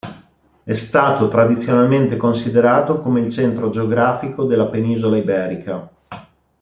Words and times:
È 0.63 0.73
stato 0.73 1.27
tradizionalmente 1.27 2.17
considerato 2.17 3.01
come 3.01 3.19
il 3.19 3.29
centro 3.29 3.69
geografico 3.69 4.45
della 4.45 4.65
penisola 4.65 5.15
iberica. 5.15 5.89